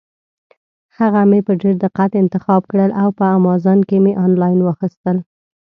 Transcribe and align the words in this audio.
هغه 0.97 1.21
مې 1.29 1.39
په 1.47 1.53
ډېر 1.61 1.75
دقت 1.85 2.11
انتخاب 2.21 2.61
کړل 2.71 2.91
او 3.01 3.09
په 3.17 3.25
امازان 3.37 3.79
کې 3.87 3.97
مې 4.03 4.13
انلاین 4.25 4.59
واخیستل. 4.63 5.17